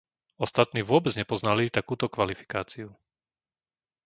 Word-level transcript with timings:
Ostatní 0.45 0.81
vôbec 0.91 1.13
nepoznali 1.17 1.69
takúto 1.77 2.05
kvalifikáciu. 2.15 2.87